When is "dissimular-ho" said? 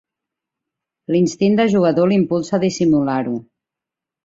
2.65-3.39